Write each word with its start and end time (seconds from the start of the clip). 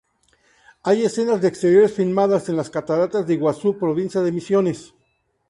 Hay 0.81 1.03
escenas 1.03 1.41
de 1.43 1.47
exteriores 1.49 1.93
filmadas 1.93 2.49
en 2.49 2.57
las 2.57 2.71
Cataratas 2.71 3.27
de 3.27 3.35
Iguazú, 3.35 3.77
provincia 3.77 4.21
de 4.21 4.31
Misiones. 4.31 4.95